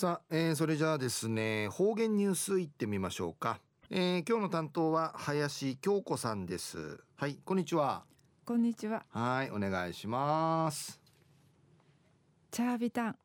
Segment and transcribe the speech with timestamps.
[0.00, 7.04] さあ、えー、それじゃあですね方言ニュースいってみましょうか、えー、今日の担当は林京子さんです。
[7.16, 8.04] はいこんにちは。
[8.46, 9.04] こんにちは。
[9.10, 10.98] はいお願いします。
[12.50, 13.16] チャービタン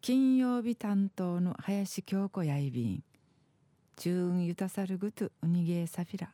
[0.00, 3.04] 金曜日担当の林京子やいびん。
[3.94, 6.32] チューンユタサルグトウニゲーサフィラ。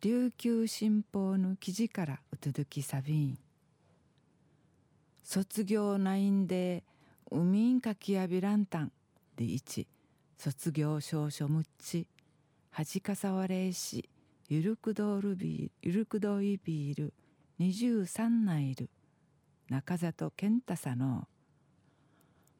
[0.00, 3.38] 琉球新報の記事からうつづきサビン。
[5.24, 6.84] 卒業ナインで
[7.32, 8.92] ウミンカキヤビランタン
[9.36, 9.88] で一
[10.36, 12.06] 卒業証書むっち
[12.70, 14.10] はじかさわれいし
[14.50, 17.14] ゆるくどるビールゆるくどいビール
[17.58, 18.90] 23内いる
[19.70, 21.26] 中里健太さの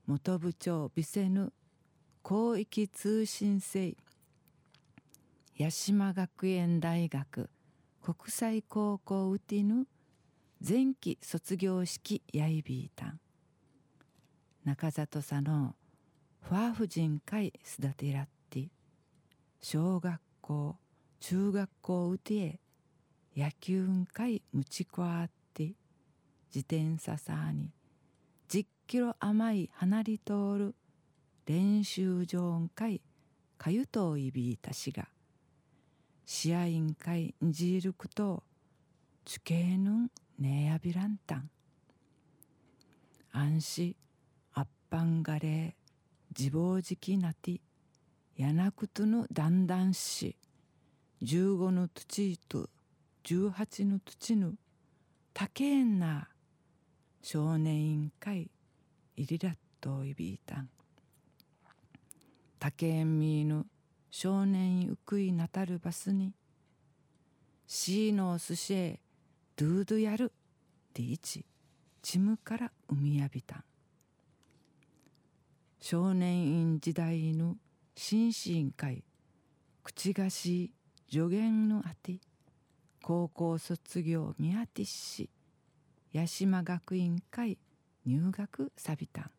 [0.07, 1.53] 元部長ビセヌ
[2.27, 3.95] 広域通信制
[5.59, 7.51] 八島学園大学
[8.01, 9.87] 国際高校ウティヌ
[10.67, 13.21] 前期卒業式やいびいたん
[14.65, 15.75] 中里さの
[16.41, 18.69] ファーフ人会すだてらって
[19.61, 20.77] 小学校
[21.21, 22.61] 中学校うてえ
[23.37, 25.73] 野球会むちこあって
[26.55, 27.71] 自転車さに
[28.49, 30.75] 10キロ甘い離り通る
[31.47, 33.01] 練習場会
[33.59, 35.09] かゆといびいたしが。
[36.25, 38.43] 試合員会んじるくと
[39.25, 41.51] ちゅけぬんねやびらんたん。
[43.33, 43.97] 安心。
[44.93, 45.75] あっぱんがれ
[46.39, 47.63] 自暴自棄なて
[48.37, 50.37] やなくとのだんだんし
[51.23, 52.69] 15の土と
[53.25, 54.53] 18の土の
[55.33, 56.29] たけんな
[57.23, 58.51] 少年委員会
[59.17, 60.69] いりらっといびいたん。
[62.59, 63.65] たけんみぬ
[64.11, 66.35] 少年ゆくいなたるバスに
[67.67, 69.01] シーのすしえ
[69.57, 70.33] ドゥードゥやる
[70.93, 71.47] でいち
[72.03, 73.65] チムから海みやびたん。
[75.85, 77.57] 少年院時代の
[77.97, 79.03] 新進会
[79.83, 80.71] 口菓子
[81.11, 82.21] 助言のあて
[83.03, 85.29] 高校卒業みやてし
[86.15, 87.59] 八島学院会
[88.07, 89.31] 入学さびたん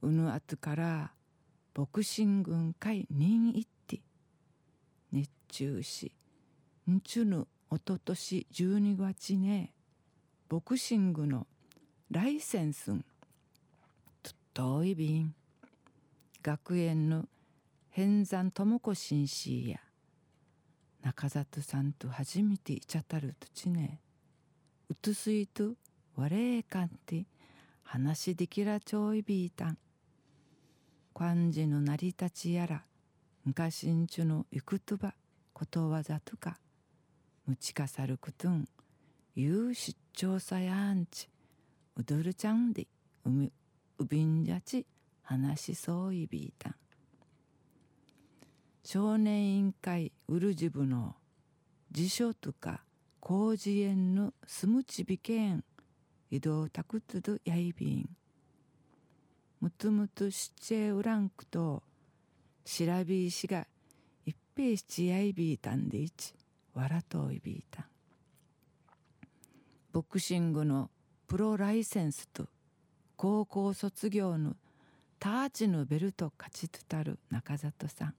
[0.00, 1.12] うぬあとから
[1.74, 4.00] ボクシング会任一手
[5.12, 6.10] 熱中し
[6.90, 9.74] んちゅぬおととし12月ね
[10.48, 11.46] ボクシングの
[12.10, 13.04] ライセンスん
[14.58, 15.32] とっといびん
[16.42, 17.26] 学園の
[17.90, 19.78] 変山智子紳士や。
[21.00, 24.00] 中里さんと初めていちゃたるとちね。
[24.88, 25.74] うとすいと
[26.16, 27.26] われえかんて。
[27.84, 29.78] 話できらちょいびいたん。
[31.14, 32.82] 漢字の成り立ちやら。
[33.44, 35.14] 昔んちゅのいくとば。
[35.52, 36.58] ことわざとか。
[37.46, 38.66] むちかさるくとん。
[39.36, 41.28] ゆう出張さやんち。
[41.94, 42.88] うどるちゃんで。
[43.24, 43.52] うみ
[43.98, 44.86] うびんじゃち
[45.22, 46.74] 話しそういびいたん。
[48.84, 51.16] 少年委員会うるじぶの
[51.90, 52.84] 辞書とか
[53.20, 55.64] 工事園のすむちびけん
[56.30, 58.08] 移動たくつどやいびん。
[59.60, 61.82] むつむつしちえうらんくと
[62.64, 63.66] しらびいしが
[64.24, 66.34] いっぺいしちやいびいたんでいち
[66.72, 67.84] わらといびいたん。
[69.92, 70.88] ボクシングの
[71.26, 72.46] プロライセンスと
[73.18, 74.54] 高校卒業の
[75.18, 78.14] ターチのベルト勝ちとたる中里さん。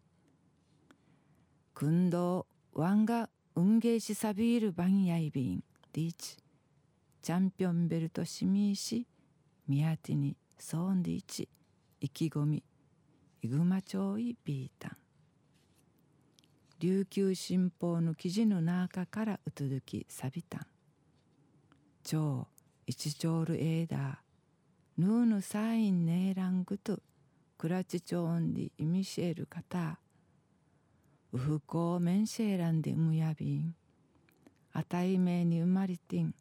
[1.73, 2.43] 訓導
[2.73, 6.35] ワンガ運ゲーシサビールバンヤイビンディーチ。
[7.21, 9.07] チャンピオンベルトシミーシ
[9.69, 11.47] ミヤティにソーンディーチ。
[12.01, 12.63] 意気込み
[13.41, 14.97] イグマチョイビータン。
[16.81, 20.67] 琉球新報の記事の中からうつづきサビタン
[22.03, 22.47] 超
[22.85, 24.28] 一チョールエーダー。
[24.99, 26.99] ヌーヌサインネーラングト
[27.57, 29.97] クラチチョーンディイミシェルカタ
[31.31, 33.75] ウフコーメンシェーランディムヤビン
[34.73, 36.35] アタイメイニウマリティン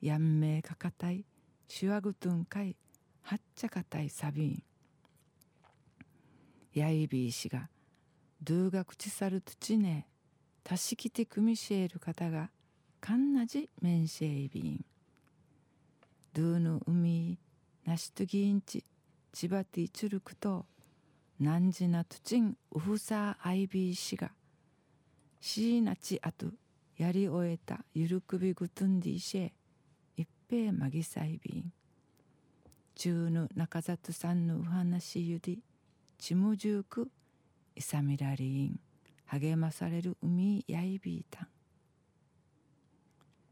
[0.00, 1.24] ヤンメイカカタイ
[1.68, 2.74] シュアグトゥンカイ
[3.22, 4.62] ハッチャカタイサビン
[6.72, 7.68] ヤイビーシガ
[8.42, 10.08] ドゥールトチネ土ね
[10.64, 12.50] たしきてくみしルカタガ。
[13.00, 14.84] カンナジメンシえイビン
[16.32, 17.38] ドゥーの海
[17.84, 18.84] なしとぎんち
[19.32, 20.64] ちばていちるくと
[21.38, 24.30] なんじなとちんうふさあいびいしが
[25.40, 26.46] しなちあと
[26.96, 29.52] やり終えたゆるくびぐとんでいしえ
[30.16, 31.72] 一平まぎさいびん
[32.94, 35.60] 中の中里さんのお話ゆり
[36.16, 37.10] ちむじゅうく
[37.76, 38.80] いさみらりん
[39.26, 41.48] 励まされる海やいびいたん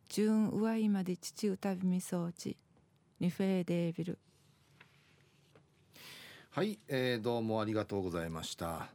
[0.08, 2.56] 中うわいまで父歌びみそうち
[3.22, 4.18] ニフェーデービル。
[6.50, 8.88] はい、えー、どうもありがとうございました。